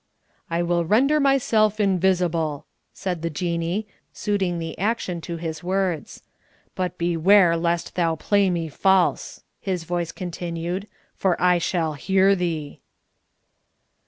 "I 0.49 0.63
will 0.63 0.83
render 0.83 1.19
myself 1.19 1.79
invisible," 1.79 2.65
said 2.91 3.21
the 3.21 3.29
Jinnee, 3.29 3.85
suiting 4.11 4.57
the 4.57 4.75
action 4.79 5.21
to 5.21 5.37
his 5.37 5.63
words. 5.63 6.23
"But 6.73 6.97
beware 6.97 7.55
lest 7.55 7.93
thou 7.93 8.15
play 8.15 8.49
me 8.49 8.67
false," 8.67 9.43
his 9.59 9.83
voice 9.83 10.11
continued, 10.11 10.87
"for 11.13 11.39
I 11.39 11.59
shall 11.59 11.93
hear 11.93 12.35
thee!" 12.35 12.81